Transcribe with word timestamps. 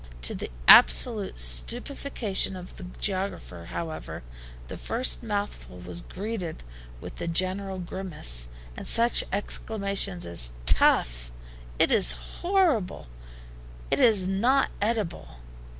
To 0.23 0.33
the 0.33 0.49
absolute 0.67 1.37
stupefaction 1.37 2.55
of 2.55 2.77
the 2.77 2.85
geographer, 2.99 3.65
however, 3.65 4.23
the 4.67 4.75
first 4.75 5.21
mouthful 5.21 5.77
was 5.77 6.01
greeted 6.01 6.63
with 6.99 7.21
a 7.21 7.27
general 7.27 7.77
grimace, 7.77 8.47
and 8.75 8.87
such 8.87 9.23
exclamations 9.31 10.25
as 10.25 10.53
"Tough!" 10.65 11.31
"It 11.77 11.91
is 11.91 12.13
horrible." 12.41 13.09
"It 13.91 13.99
is 13.99 14.27
not 14.27 14.71
eatable." 14.83 15.35